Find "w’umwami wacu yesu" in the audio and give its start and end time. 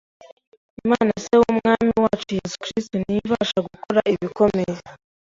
1.39-2.57